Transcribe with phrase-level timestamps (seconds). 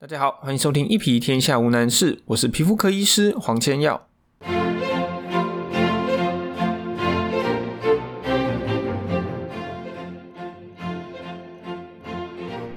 [0.00, 4.08] 大家好，欢迎收听一皮天下无难事，我是皮肤科医师黄千耀。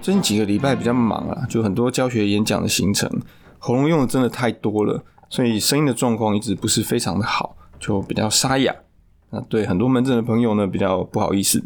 [0.02, 3.10] 最近几个礼拜比较忙啊，就很多教学演讲的行程，
[3.58, 8.76] 喉咙用的真的太多了，所以声音的状况一直不是非常的好，就比较沙哑。
[9.30, 11.64] 那对很多门诊的朋友呢，比较不好意思。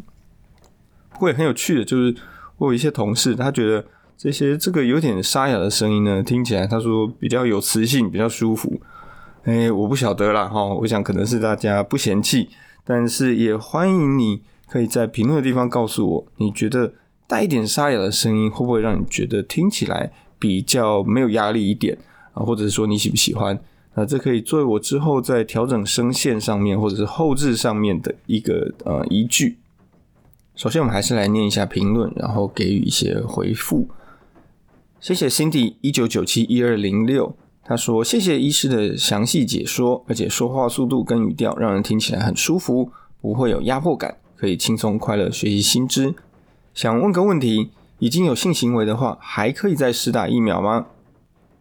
[1.10, 2.16] 不过也很有趣的，就是
[2.58, 3.84] 我有一些同事，他觉得。
[4.18, 8.82] 这些这个有点沙哑的声音呢，听起来他说比较有磁性，比较舒服。
[9.44, 12.50] 哎，我不晓得啦哈，我想可能是大家不嫌弃，
[12.84, 16.94] 但是也欢迎你可以在评论的地方告诉我，你觉得
[17.28, 21.96] 带一点沙哑的声音会不会让你觉得听起来比较没有压力一点
[22.34, 22.44] 啊？
[22.44, 23.60] 或者是说你喜不喜欢？
[23.94, 29.58] 那这可以作为我之后在调整声线上面或者是后置上面的一个呃依据。
[30.56, 33.88] 首先，我们还是来念一下评论，然后给予一些回复。
[35.08, 46.14] 谢谢 Cindy 一九九七一二零六，他说谢谢医师的详细解说，而且说话速度跟语调让人听起来很舒服，不会有压迫感，可以轻松快乐学习新知。
[46.74, 50.88] 想问个问题，已经有性行为的话，还可以再施打疫苗吗？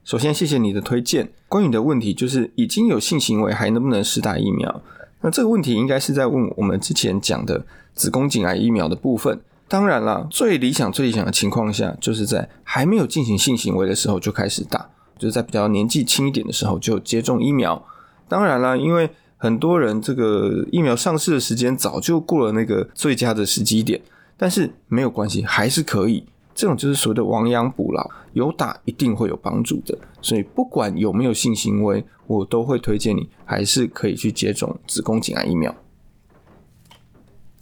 [0.03, 1.31] 首先谢谢你的推荐。
[1.48, 4.83] 关于你的问题就是已经有性行为还能不能施打疫苗？
[5.20, 9.41] 那这个问题应该是在问我们之前讲的子宫颈癌疫苗的部分。
[9.69, 17.84] 当然了，最理想、最理想的情况下，就是在还没有进行性行为的时候就开始打，就是在比较年纪轻一点的时候就接种疫苗。
[18.28, 24.00] 当然了，因为很多人这个疫苗上市的时间早就过了那个最佳的时机点，
[24.36, 26.25] 但是没有关系，还是可以。
[26.55, 29.98] 这种就是所谓的亡羊补牢，有打一定会有帮助的。
[30.23, 35.75] 所以不管有没有性行为，我都会推荐你还是可以去接种子宫颈癌疫苗。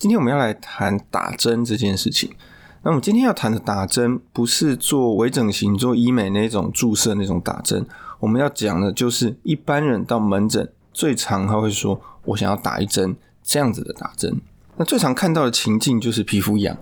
[0.04, 2.30] 今天我们要来谈打针这件事情。
[2.82, 7.86] 那我们今天要谈的打针，不是做微整形、做医美那种注射那种打针。
[8.20, 14.38] 我们要讲的就是一般人到门诊最常他会说：“我想要打一针这样子的打针。”
[14.76, 16.76] 那最常看到的情境就是皮肤痒。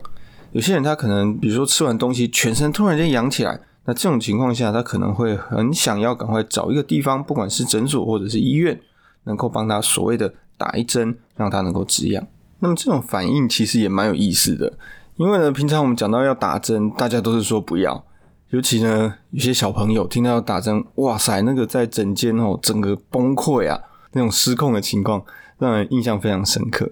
[0.51, 3.61] 有些人他可能比如说吃完东西，全身突然间痒起来。
[3.85, 8.81] 那这种情况下，他可能会很想要赶快找一个地方，不管是诊所或者是医院，
[9.23, 12.27] 能够帮他所谓的打一针，让他能够止痒。
[12.63, 14.73] 那么这种反应其实也蛮有意思的，
[15.17, 18.05] 因为呢，平常我们讲到要打针，大家都是说不要，
[18.51, 23.81] 尤其呢，有些小朋友听到要打针，哇塞，那个在诊间哦，整个崩溃啊，
[24.13, 25.25] 那种失控的情况，
[25.59, 26.89] 让人印象非常深刻。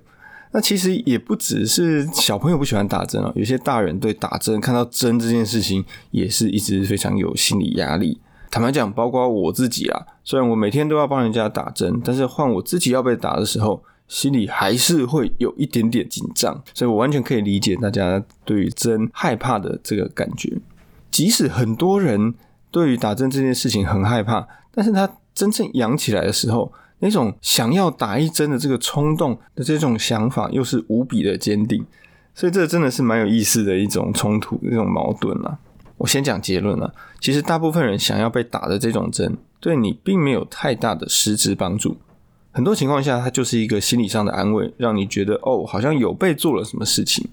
[0.51, 8.21] 那其实也不只是小朋友不喜欢打针啊，有些大人对打针看到针这件事情，也是一直非常有心理压力。
[8.51, 13.85] 坦白讲，包括我自己啊，虽然我每天都要帮人家打针，但是换我自己要被打的时候。
[14.11, 20.53] 心里还是会有一点点紧张，所以我完全可以理解大家对于针害怕的这个感觉。
[21.13, 22.35] 即使很多人
[22.73, 24.45] 对于打针这件事情很害怕，
[24.75, 31.87] 但是他真正痒起来的时候，那种想要打一针的这个冲动的这种想法，又是无比的坚定。
[32.35, 35.57] 所以这真的是蛮有意思的一种冲突、一种矛盾了。
[35.99, 41.97] 我先讲结论了，其实大部分人想要被打的这种针，对你并没有太大的实质帮助。
[42.53, 47.29] 很多情况下，它就是一个心理上的安慰，让你觉得哦，好像有被做了什么事情。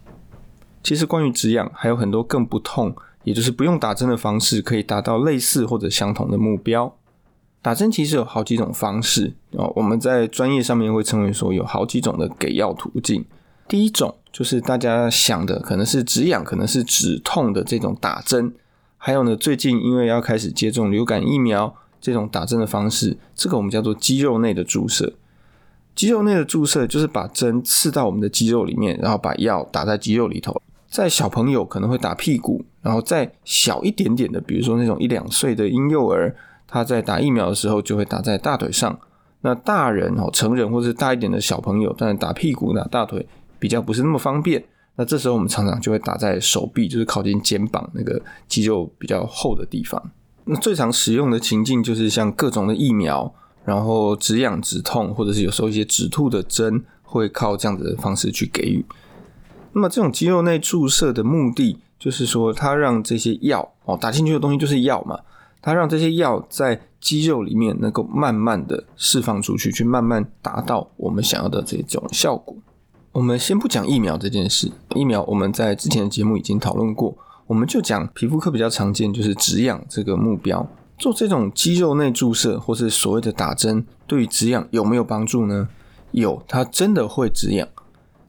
[0.84, 6.96] 其实关于止痒，还有很多更不痛，也就是不用打针的方式，可以达到类似或者相同的目标。
[7.64, 13.26] 打针其实有好几种方式哦，我们在专业上面会称为说有好几种的给药途径。
[13.68, 18.54] 第一种就是大家想的可能是止痒，可能是止痛的这种打针。
[18.98, 21.76] 还有呢，最近因为要开始接种流感疫苗。
[22.00, 25.14] 这种打针的方式，这个我们叫做肌肉内的注射。
[25.96, 30.62] 肌肉内的注射就是把针刺到我们的肌肉里面，然后把药打在肌肉里头。
[30.90, 36.34] 在小朋友可能会打屁股，然后再小一点点的，比如说那种一两岁的婴幼儿，
[36.68, 38.98] 他在打疫苗的时候就会打在大腿上。
[39.42, 43.28] 那大人哦，成人或者是大一点的小朋友，但是打屁股、打大腿
[43.60, 44.64] 比较不是那么方便。
[44.96, 50.02] 那这时候我们常常就会打在手臂，就是靠近肩膀那个肌肉比较厚的地方。
[50.50, 53.34] 那最常使用的情境就是像各种的疫苗，
[53.66, 58.86] 然后止痒止痛，或者是有时候一些止吐的针，会靠这样子的方式去给予。
[59.74, 65.20] 那么这种肌肉内注射的目的，就是说它让这些药哦打进去的东西就是药嘛，
[65.62, 72.56] 它让这些药在肌肉里面能够慢慢的释放出去，去慢慢达到我们想要的这种效果。
[73.12, 77.16] 我们先不讲疫苗这件事，疫苗我们在之前的节目已经讨论过。
[77.48, 80.70] 我们就讲皮肤科比较常见，就是止痒这个目标。
[81.00, 85.70] 做这种肌肉内注射或是所谓的打针，对于止痒有没有帮助呢？
[86.12, 87.68] 有，它真的会止痒，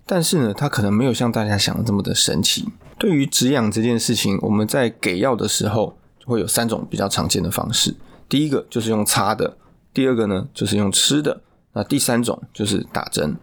[0.05, 2.69] 但是呢，它可能没有像大家想的这么的神奇。
[2.99, 7.95] 对于止痒这件事情，我们在给药的时候就，会有三种比较常见的方式。
[8.29, 9.57] 第一个就是用擦的，
[9.95, 11.41] 第二个呢就是用吃的，
[11.73, 13.35] 那第三种就是打针。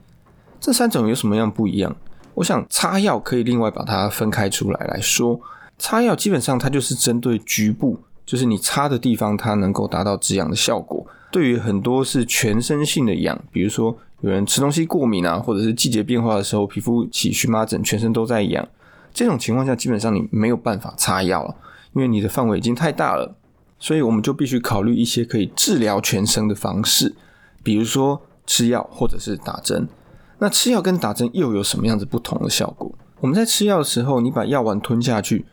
[0.60, 1.96] 这三种有什么样不一样？
[2.36, 5.40] 我想擦药可以另外把它分开出来来说。
[5.78, 11.06] 擦药基本上它就是针对局部，就是你擦的地方，它能够达到止痒的效果。
[11.32, 18.66] 对于很多是全身性的痒，比如说有人吃东西过敏啊，或者是季节变化的时候皮肤起荨麻疹，全身都在痒，
[19.14, 21.56] 这种情况下基本上你没有办法擦药了，
[21.94, 23.36] 因为你的范围已经太大了。
[23.78, 27.14] 所以我们就必须考虑一些可以治疗全身的方式，
[27.62, 29.88] 比如说吃药或者是打针。
[30.40, 32.90] 那吃药跟打针又有什么样子不同的效果？
[33.20, 35.46] 我们在吃药的时候，你把药丸吞下去，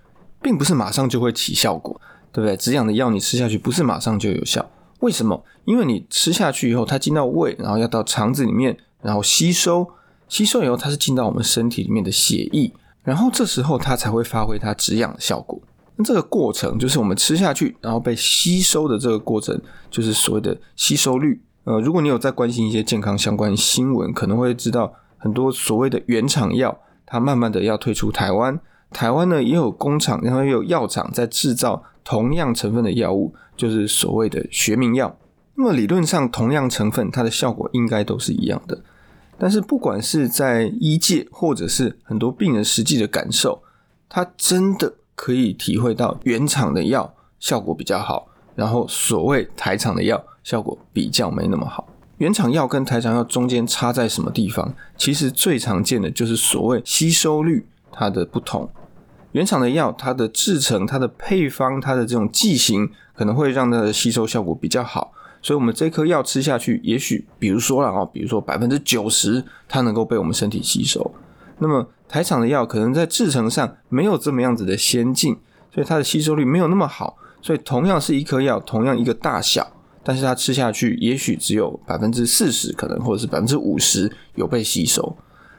[0.43, 2.00] 并不是马上就会起效果，
[2.33, 2.56] 对不对？
[2.56, 4.69] 止痒的药你吃下去不是马上就有效，
[5.00, 5.44] 为什么？
[5.65, 9.87] 因为你吃下去以后，它进到胃，然后要到肠子里面，然后吸收，
[10.29, 12.73] 吸收以后它是进到我们身体里面的血液，
[13.05, 15.61] 然后这时候它才会发挥它止痒的效果。
[15.94, 19.61] 那这个过程就是我们吃下去，然后被吸收的这个过程，
[19.91, 21.41] 就是所谓的吸收率。
[21.65, 28.59] 呃，如果你有在关心一些健康相关新闻，可能会知道很多所谓的原厂药，它慢慢的要退出台湾。
[28.93, 35.17] 台湾呢也有工厂，然后也有药厂在制造同样成分的药物，就是所谓的学名药。
[35.55, 38.81] 那么理论上，同样成分它的效果应该都是一样的。
[39.39, 43.62] 但是不管是在医界，或者是很多病人实际的感受，
[44.09, 44.94] 他真的。
[45.15, 51.87] 可以体会到原厂的药效果比较好，然后所谓台厂的药效果比较没那么好。
[52.17, 54.75] 原厂药跟台厂药中间差在什么地方？
[54.97, 58.69] 其实最常见的就是所谓吸收率它的不同。
[59.32, 71.14] 原厂的药它的制成、它的配方、它的这种剂型可能会让它的吸收效果比较好，所以我们这颗药吃下去，也许比如说了哦，比如说百分之九十它能够被我们身体吸收。
[71.58, 75.37] 那么台厂的药可能在制成上没有这么样子的先进，
[75.73, 77.17] 所以它的吸收率没有那么好。
[77.40, 79.67] 所以同样是一颗药，同样一个大小，
[80.05, 85.17] 但是它吃下去也许只有百分之四十，可能或者是百分之五十有被吸收。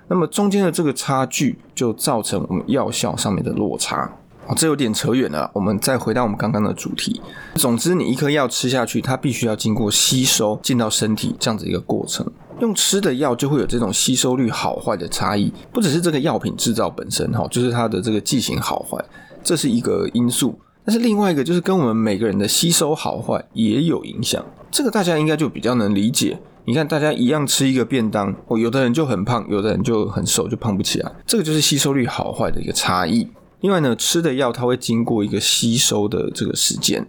[0.07, 4.11] 那么中间的这个差距就造成我们药效上面的落差。
[4.45, 5.50] 哦，这有点扯远了。
[5.53, 7.21] 我们再回到我们刚刚的主题。
[7.55, 12.29] 总之，你一颗药吃下去，它必须要经过吸收进到身体这样子一个过程。
[12.59, 19.01] 用吃的药就会有这种吸收率好坏的差异，不只是这个药品制造本身哈，就是它的这个剂型好坏，
[19.41, 20.59] 这是一个因素。
[20.83, 26.38] 但是另外一个就是跟我们每个人的吸收好坏也有影响，这个大家应该就比较能理解。
[26.65, 33.27] 你看，大家一样吃一个便当，哦，有的人就很胖，有的人就很瘦，就胖不起来，这个就是吸收率好坏的一个差异。
[33.60, 37.06] 另外呢，吃的药它会经过一个吸收的这个时间，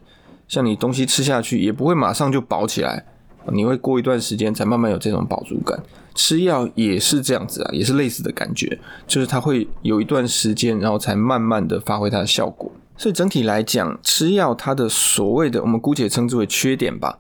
[0.49, 3.07] 像你东西吃下去也不会马上就饱起来。
[3.53, 5.79] 你会过一段时间才慢慢有这种饱足感，
[6.15, 12.73] 吃药也是这样子啊，也是类似的感觉，就是它会有一段时间，然后才慢慢的发挥它的效果。
[12.97, 17.19] 所以整体来讲，吃药它的所谓的我们姑且称之为缺点吧，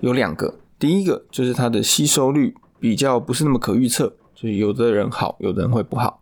[0.00, 0.54] 有两个。
[0.82, 6.20] 第一个就是它的吸收率比较不是那么可预测，就是有的人好，有的人会不好。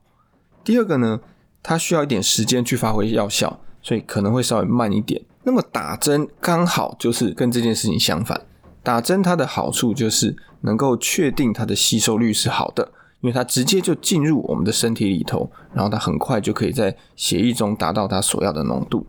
[0.63, 1.19] 第二个呢，
[1.63, 5.23] 它需要一点时间去发挥药效，所以可能会稍微慢一点。
[5.45, 8.39] 那么打针刚好就是跟这件事情相反。
[8.83, 12.93] 打针它的好处就是能够确定它的吸收率是好的，
[13.23, 19.07] 因为它直接就进入我们的身体里头，然后它很快就可以在血液中达到它所要的浓度。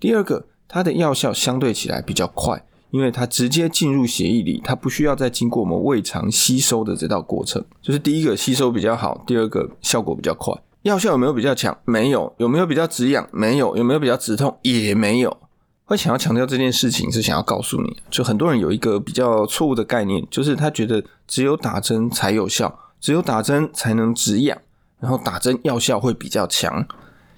[0.00, 7.64] 第二个，它的药效相对起来比较快，因为它直接进入血液里，它不需要再经过我们胃肠吸收的这道过程。
[7.82, 10.54] 就是第一个吸收比较好，第二个效果比较快。
[10.82, 11.76] 药效有没有比较强？
[11.84, 12.32] 没有。
[12.38, 13.28] 有没有比较止痒？
[13.32, 13.76] 没有。
[13.76, 14.56] 有没有比较止痛？
[14.62, 15.36] 也没有。
[15.84, 24.56] 会想要强调这件事情，是想要告诉你，就很多人有一个比较错误的概念，就是他觉得只有打针才有效，只有打针才能止痒，
[25.00, 26.86] 然后打针药效会比较强。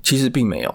[0.02, 0.74] 其实并没有，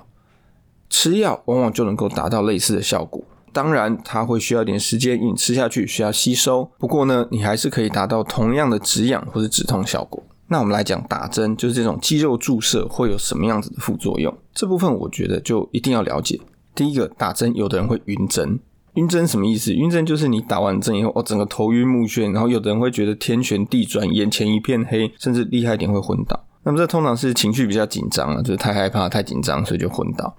[0.90, 3.24] 吃药往往就能够达到类似的效果。
[3.56, 6.70] 当然，它会需要点时间，你吃下去需要吸收。
[6.78, 10.22] 不过呢，你还是可以达到同样的止痒或者止痛效果。
[10.50, 14.38] 那我们来讲打针，就是这种肌肉注射会有什么样子的副作用？
[14.54, 16.38] 这部分我觉得就一定要了解。
[16.76, 18.60] 第一个打针，有的人会晕针。
[18.96, 19.72] 晕针什么意思？
[19.72, 26.38] 晕针就是你打完针以后，哦，整个头晕目眩，然后有的人会觉得天旋地转，眼前一片黑，甚至厉害一点会昏倒。
[26.64, 30.36] 那么这通常是情绪比较紧张啊，就是太害怕、太紧张，所以就昏倒。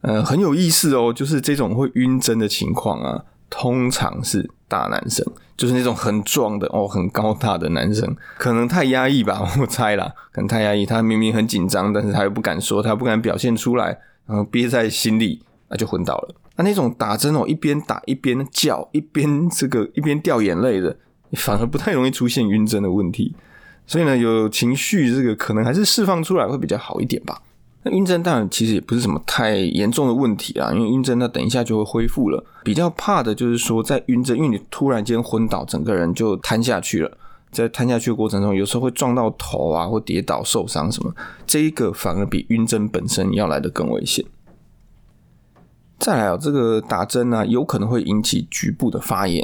[0.00, 5.24] 呃，很有意思哦，就是这种会晕针的情况啊，通常是大男生，
[5.56, 15.42] 就是那种很壮的哦，很高大的男生，可能太压抑吧，我猜啦，可能太压抑，他明明很紧张，但是他又不敢说，他不敢表现出来，然后憋在心里。
[15.70, 16.34] 那就昏倒了。
[16.56, 20.96] 那那种打针哦，一边打一边叫，一边这个一边掉眼泪的，
[21.32, 23.36] 反而不太容易出现晕针的问题。
[23.86, 27.42] 所以呢，有情绪这个可能还是释放出来会比较好一点吧。
[27.90, 32.44] 晕针当然其实也不是什么太严重的问题啊，因为晕针那等一下就会恢复了。
[32.64, 37.18] 比较怕的就是说在晕针，因为你突然间昏倒，整个人就瘫下去了，
[37.50, 41.14] 在瘫下去的过程中，有时候会撞到头啊，或跌倒受伤什么，
[41.46, 44.24] 这一个反而比晕针本身要来的更危险。
[45.98, 49.42] 再来哦，这个打针呢，有可能会引起局部的发炎，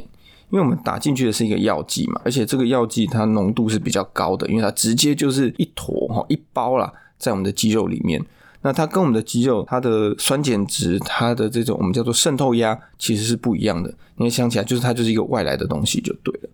[0.50, 8.24] 因为我们打进去的是一个药剂嘛，而且这个药剂它浓度是比较高的，因为它直接就是一坨哈一包啦，在我们的肌肉里面。
[8.66, 13.94] 那它跟我们的肌肉，它的酸碱值，它的这种我们叫做渗透压，其实是不一样的。
[14.16, 16.48] 你想起来，就是它就是一个外来的东西就对了。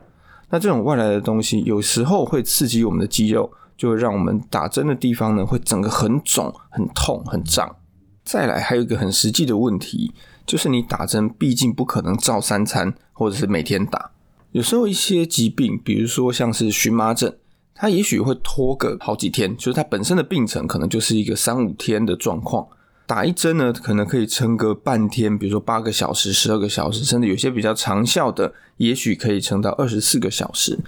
[0.51, 7.77] 那这种外来的东西，有时候会刺激我们的肌肉，就会让我们打针的地方呢，会整个很肿、很痛、很胀。
[8.25, 10.13] 再来还有一个很实际的问题，
[10.45, 14.11] 就是你打针毕竟不可能照三餐或者是每天打，
[14.51, 17.37] 有时候一些疾病，比如说像是荨麻疹，
[17.81, 22.69] 它也许会拖个好几天，就是它本身的病程可能就是一个三五天的状况，
[23.07, 30.79] 打一针呢可能可以撑个半天，比如说八个小时、十二个小时，甚至有些比较长效的，也许可以撑到二十四个小时，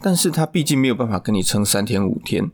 [0.00, 2.50] 但是它毕竟没有办法跟你撑三天五天。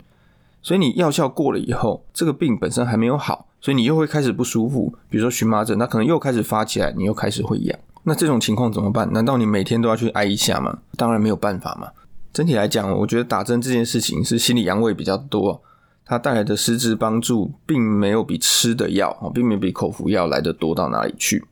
[0.61, 4.93] 所以你药效过了以后，这个病本身还没有好，所以你又会开始不舒服。
[5.09, 7.79] 比如说荨麻疹，它可能又开始发起来，你又开始会痒。
[8.03, 9.09] 那这种情况怎么办？
[9.13, 10.79] 难道你每天都要去挨一下吗？
[10.97, 11.87] 当然没有办法嘛。
[12.31, 15.61] 整体来讲，我觉得打针这件事情是心理阳痿比较多，
[16.05, 21.43] 它带来的实质帮助并没有比吃的药，并没有比口服药来的多到哪里去。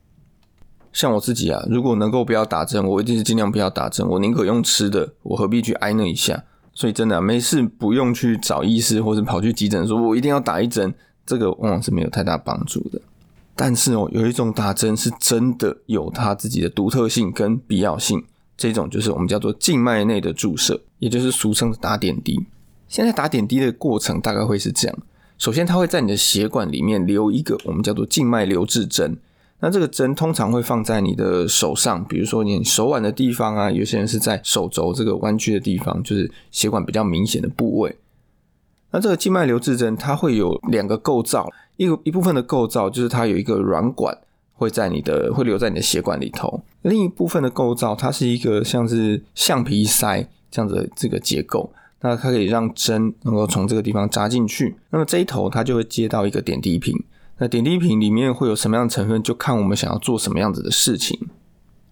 [0.94, 6.44] 像我自己啊，如果能够不要打针，我一定是尽量不要打针，我宁可用吃的，我何必去挨那一下？
[6.74, 10.94] 所以真的没事，不用去找医师或者跑去急诊，说我一定要打一针，
[11.26, 13.02] 这个往往是没有太大帮助的。
[13.56, 18.24] 但是哦，有一种打针是真的有它自己的独特性跟必要性，
[18.58, 22.44] 这种就是我们叫做静脉内的注射，也就是俗称的打点滴。
[22.88, 24.98] 现在打点滴的过程大概会是这样：
[25.38, 29.18] 首先，它会在你的血管里面留一个我们叫做静脉留置针。
[29.60, 37.98] 那这个针通常会放在你的手上，比如说你手腕的地方啊，有些人是在手肘这个弯曲的地方，就是血管比较明显的部位。
[38.92, 44.18] 那这个静脉留置针它会有两个构造，一个一部分的构造就是它有一个软管
[44.58, 51.72] 会在你的会留在你的血管里头，另一部分的构造它是一个像是橡皮塞这样的这个结构，
[52.02, 56.94] 那它可以让针能够从这个地方扎进去，那么这一头它就会接到一个点滴瓶。
[57.38, 61.20] 那点滴瓶里面会有什么样的成分，就看我们想要做什么样子的事情。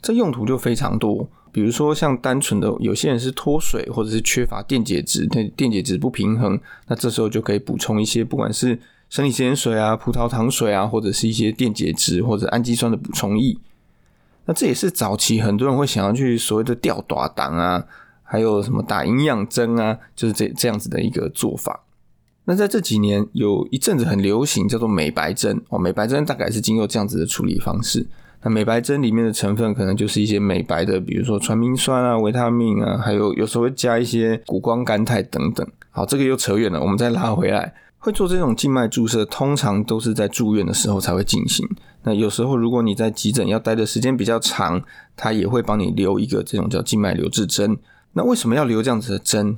[0.02, 8.80] 这用途就非常多，比如说像单纯的有些人是脱水，或者是缺乏电解质，那电解质不平衡，那这时候就可以补充一些，不管是
[9.16, 13.58] 生理盐水啊、葡萄糖水啊，或者是一些电解质或者氨基酸的补充液。
[14.44, 17.86] 那这也是早期很多人会想要去所谓的吊打档啊，
[18.24, 21.86] 还有什么打营养针啊，就是这这样子的一个做法。
[22.44, 25.80] 那在这几年有一阵子很流行，叫做美白针哦。
[25.80, 28.06] 美白针大概是经过这样子的处理方式。
[28.44, 35.66] 那美白针里面的成分可能就是一些美白的，比如说传明酸啊、维他命啊，还有有时候会加一些谷胱甘肽等等。
[35.90, 37.74] 好，这个又扯远了，我们再拉回来。
[38.06, 41.68] 会做这种静脉注射，通常都是在住院的时候才会进行。
[42.04, 44.80] 那有时候如果你在急诊要待的时间比较长，
[45.16, 47.76] 他也会帮你留一个这种叫静脉留置针。
[48.14, 49.58] 那为什么要留这样子的针？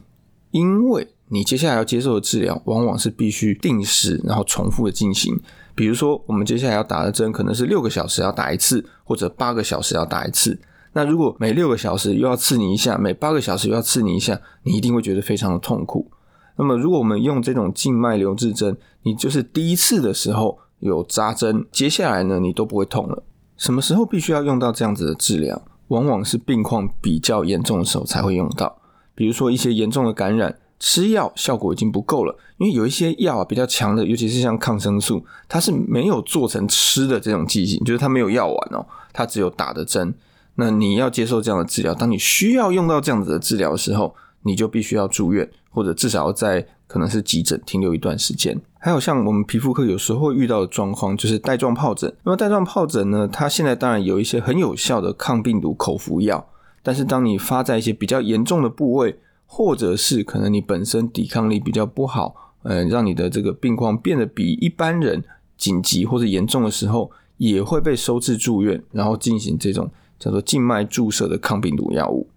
[0.51, 5.37] 因为你接下来要接受的治疗，往往是必须定时，然后重复的进行。
[5.75, 10.57] 比如说，我们接下来要打的针，可能是六个小时要打一次，或者八个小时要打一次。
[10.93, 16.09] 那如果每六个小时又要刺你一下，每八个小时又要刺你一下，你一定会觉得非常的痛苦。
[16.57, 23.23] 那么，如果我们用这种静脉留置针，你就是第一次的时候有扎针，接下来呢，你都不会痛了。
[23.55, 25.61] 什么时候必须要用到这样子的治疗？
[25.87, 28.77] 往往是病况比较严重的时候才会用到，
[29.15, 30.57] 比如说一些严重的感染。
[30.79, 40.13] 吃药效果已经不够了，因为有一些药啊比较强的，尤其是像抗生素，它是没有做成吃的这种剂型，就是它没有药丸哦，它只有打的针。
[40.53, 44.13] 那你要接受这样的治疗，当你需要用到这样子的治疗的时候，
[44.47, 48.59] 你就必须要住院，或者至少要在可能是急诊停留一段时间。
[48.79, 52.11] 还有像我们皮肤科有时候会遇到的状况，就是带状疱疹。
[52.23, 56.47] 那么带状疱疹呢，它现在当然有一些很有效的抗病毒口服药，
[56.81, 59.19] 但是当你发在一些比较严重的部位。
[59.49, 65.23] 或者是可能你本身抵抗力比较不好，呃，让你的这个病况变得比一般人
[65.55, 69.89] 紧急或者严重的时候，也会被收治住院，然后进行这种
[70.19, 72.27] 叫做静脉注射的抗病毒药物。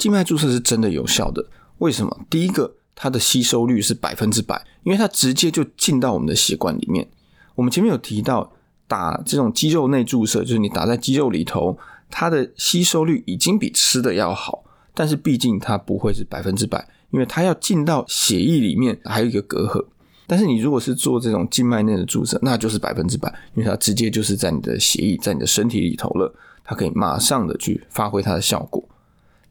[0.00, 2.20] 静脉注射是真的有效的，为什么？
[2.30, 7.06] 第一个，它的吸收率是百分之百，因为它直接就进到我们的血管里面。
[7.54, 8.50] 我们前面有提到，
[8.88, 11.76] 打这种肌肉内注射，就是你打在肌肉里头，
[12.08, 14.64] 它的吸收率已经比吃的要好。
[14.94, 19.84] 但是毕竟它不会是百分之百，因为它要进到血液里面，还有一个隔阂。
[20.26, 28.82] 但是你如果是做这种静脉内的注射，那就是百分之百，因为它直接就是在你的血液，在你的身体里头了，它可以马上的去发挥它的效果。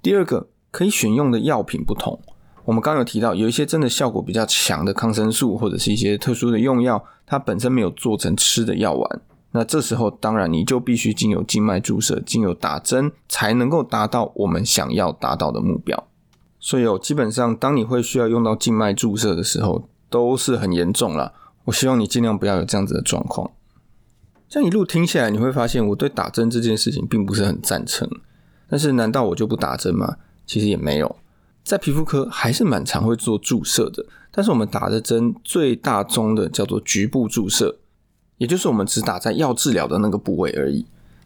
[0.02, 2.20] 第二个，可以选用的药品不同。
[2.66, 9.22] 我们刚有提到，有一些真的效果比较强的抗生素，或者是一些特殊的用药，它本身没有做成吃的药丸。
[9.52, 16.08] 那这时候，当然你就必须经由静脉注射、经由打针，才能够达到我们想要达到的目标。
[16.60, 21.34] 所以哦，基本上当你会需要用到静脉注射的时候，都是很严重了。
[21.66, 23.50] 我希望你尽量不要有这样子的状况。
[24.48, 28.08] 这样一路听下来，你会发现我对打针这件事情并不是很赞成。
[28.70, 30.18] 但是，难道我就不打针吗？
[30.46, 31.16] 其实也没有，
[31.64, 34.06] 在皮肤科还是蛮常会做注射的。
[34.32, 37.80] 但是我们打的针最大宗的叫做局部注射。
[38.38, 40.86] 也就是我们只打在要治疗的那个部位而已。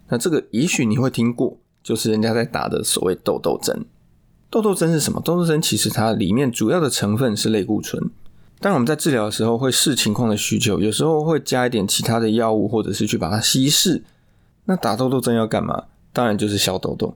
[0.10, 3.86] 那这个也许你会听过，就是人家在打的所谓痘痘针。
[4.50, 5.22] 痘痘针是什么？
[5.22, 8.02] 痘痘针其实它里面主要的成分是类固醇。
[8.60, 14.04] 当然我们在治疗的时候会视情况的需求，有时候会加一点其他的药物，或者是去把它稀释。
[14.66, 15.84] 那打痘痘针要干嘛？
[16.12, 17.16] 当然就是消痘痘。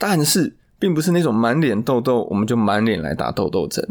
[0.00, 3.86] 但是并不是那种满脸痘痘，我们就满脸来打痘痘针。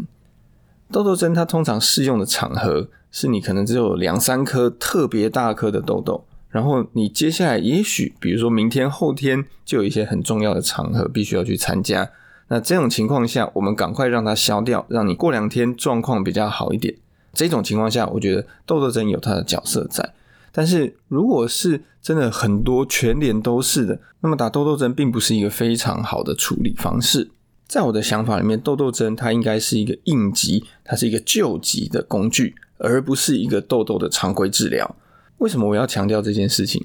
[0.92, 2.88] 痘痘针它通常适用的场合。
[3.12, 12.08] 是你可能只有两三颗特别大颗的痘痘，然后你接下来也许，比如说明天、后天就有一些很重要的场合必须要去参加。
[12.46, 16.94] 那这种情况下，我们赶快让它消掉，让你过两天状况比较好一点。
[17.32, 20.08] 这种情况下，我觉得痘痘针有它的角色在。
[20.52, 27.30] 但是如果是真的很多全脸都是的，那么打痘痘针并不是一个非常好的处理方式。
[27.66, 32.54] 在我的想法里面，痘痘针它应该是一个应急，它是一个救急的工具。
[32.82, 34.96] 而不是一个痘痘的常规治疗。
[35.36, 36.82] 为什么我要强调这件事情？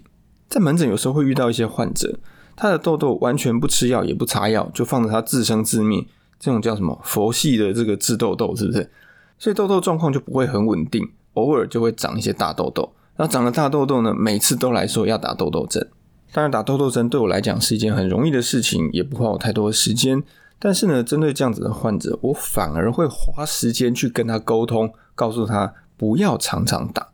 [0.49, 2.19] 在门诊有时候会遇到一些患者，
[2.53, 6.05] 他的痘痘完全不吃药也不擦药，就放着它自生自灭，
[6.37, 8.91] 这种叫什么佛系的这个治痘痘，是不是？
[9.39, 12.91] 所以痘痘状况就不会很稳定，偶尔就会长一些大痘痘。
[13.17, 15.89] 那长了大痘痘呢，每次都来说要打痘痘针。
[16.31, 20.23] 当然，打痘痘针对我来讲是一件很容易的事情，也不花我太多的时间。
[20.59, 25.73] 但是呢，针对这样子的患者，我反而会花时间去跟他沟通，告诉他。
[25.97, 27.07] 不要常常打，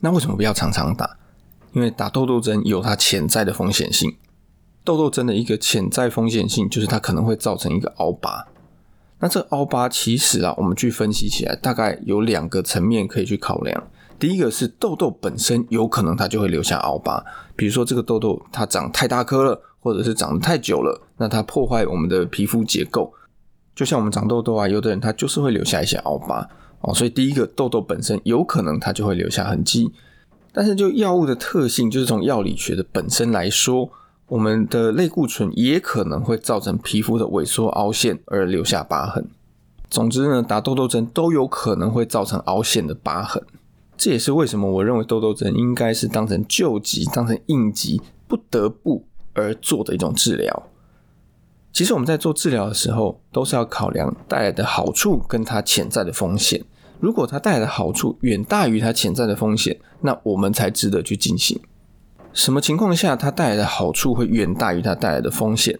[0.00, 1.16] 那为什么不要常常打？
[1.74, 4.16] 因为打痘痘针有它潜在的风险性。
[4.82, 8.48] 痘痘针的一个潜在风险性就是它可能会造成一个凹疤。
[9.20, 13.80] 那这凹疤其实啊，我们去分析起来，大概有两个层面可以去考量。
[14.18, 17.24] 第一个是痘痘本身有可能它就会留下凹疤，
[17.54, 23.12] 比如说这个痘痘它长太大颗了，或者是长得太久了，那它破坏我们的皮肤结构。
[23.74, 26.48] 就像我们长痘痘啊，有的人他就是会留下一些凹疤。
[26.82, 29.90] 哦，所以第一个痘痘本身有可能它就会留下痕迹，
[30.52, 33.90] 但是就药物的特性，就是从药理学的本身来说，
[34.28, 39.26] 我们的类固醇也可能会造成皮肤的萎缩凹陷而留下疤痕。
[39.88, 43.42] 总之呢，打痘痘针都有可能会造成凹陷的疤痕，
[43.96, 50.68] 这也是为什么我认为痘痘针应该是当成救急、当成应急不得不而做的一种治疗。
[51.72, 56.64] 其实我们在做治疗的时候，都是要考量带来的好处跟它潜在的风险。
[56.98, 61.60] 如果它带来的好处远大于它潜在的风险，那我们才值得去进行。
[62.32, 65.78] 什么情况下它带来的好处会远大于它带来的风险？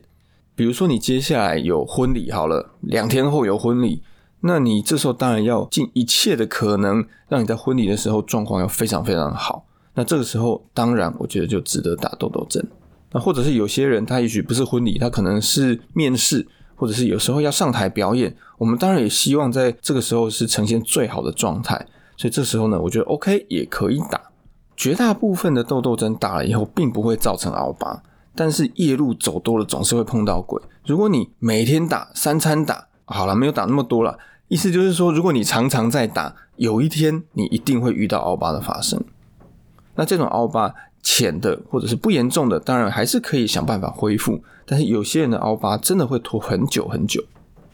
[0.55, 4.03] 比如说你接下来有婚礼，好了，两天后有婚礼，
[4.47, 9.67] 那你这时候当然要尽一切的可能，让你在婚礼的时候状况要非常非常好。
[9.95, 12.65] 那这个时候，当然我觉得就值得打痘痘针。
[13.13, 18.37] 那或者是有些人，他也许不是婚礼，他可能是面试，或者是有时候要上台表演。
[18.59, 24.21] 我们当然也希望在这个时候是呈现最好的状态，所以这时候呢，我觉得 OK 也可以打。
[24.77, 28.03] 绝大部分的痘痘针打了以后，并不会造成凹疤，
[28.35, 30.61] 但是夜路走多了，总是会碰到鬼。
[30.85, 39.03] 如果你每天打，三餐打，好了，没有打那么多了，意思就是说，如果你常常在打，有一天你一定会遇到凹疤的发生。
[39.95, 40.75] 那这种凹疤。
[41.09, 44.43] 浅的或者是不严重的，当然还是可以想办法恢复。
[44.65, 47.23] 但是有些人的凹疤真的会拖很久很久。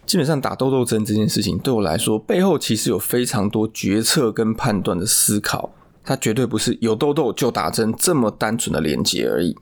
[0.04, 5.70] 基本上打痘痘针这件事情对我来说，背后其实有非常多决策跟判断的思考。
[6.04, 9.56] 它绝对不是有痘痘就打针这么单纯的连接而已。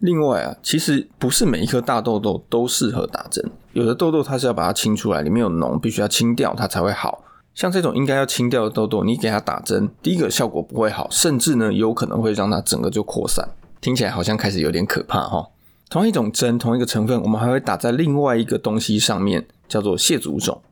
[0.00, 3.50] 另外啊，其实不是每一颗大痘痘都适合打针。
[3.72, 7.22] 有的痘痘它是要把它清出来，里面有脓，必须要清掉它才会好。
[7.54, 13.46] 像这种应该要清掉的痘痘，你给它打针，第一个效果不会好，甚至呢有可能会让它整个就扩散。
[13.80, 15.46] 听起来好像开始有点可怕哈。
[15.90, 20.62] 同一种针，同一个成分，我们还会打在另外一个东西上面，叫做蟹足肿。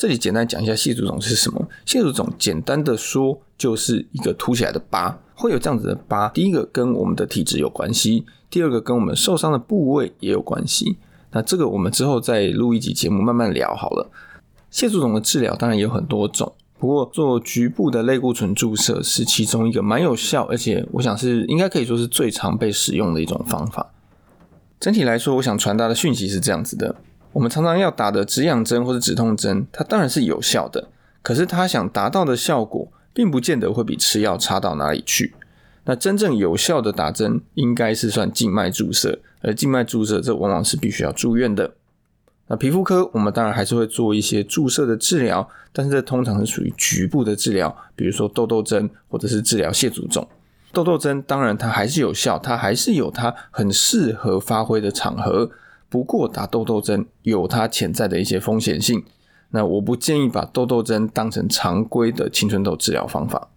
[0.00, 1.68] 这里简单讲一下蟹足肿是什么。
[1.84, 5.20] 蟹足肿简单的说，就是一个凸起来的疤。
[5.34, 10.96] 会有这样子的疤，第一个跟我们的体质有关系，第二个跟我们受伤的部位也有关系。
[11.32, 14.10] 那这个我们之后再录一集节目慢慢聊好了。
[14.70, 23.92] 蟹足肿的治疗当然有很多种，不过做局部的类固醇注射是其中一个蛮有效，而且我想是应该可以说是最常被使用的一种方法。
[24.80, 26.96] 整体来说，我想传达的讯息是这样子的：
[27.32, 30.88] 我们常常要打的止痒针或者止痛针，它当然是有效的，
[31.22, 35.34] 可是它想达到的效果，并不见得会比吃药差到哪里去。
[35.84, 41.72] 那真正有效的打针，应该是算静脉注射，而静脉注射这往往是必须要住院的。
[42.48, 50.26] 那皮肤科，我们当然还是会做一些注射的治疗，但是这通常是属于局部的治疗，比如说痘痘针或者是治疗蟹足肿。
[50.72, 55.48] 痘痘针当然它还是有效，它还是有它很适合发挥的场合。
[55.90, 59.04] 不过打痘痘针有它潜在的一些风险性，
[59.50, 63.50] 那我不建议把痘痘针当成常规的青春痘治疗方法。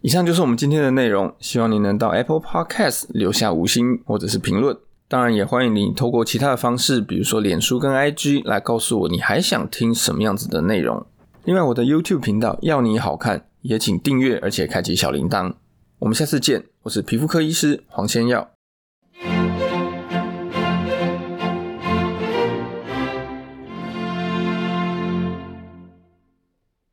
[0.00, 4.76] 以上就是我们今天的内容，希望你能到 Apple Podcast 留下五星或者是评论。
[5.08, 11.04] 当然，也欢迎你透过其他的方式，比如说脸书跟 IG 来告诉我你还想听什么样子的内容。
[11.44, 15.54] 另外，我的 YouTube 频道要你好看，也请订阅，而且开启小铃铛。
[15.98, 18.55] 我们下次见，我是皮肤科医师黄先耀。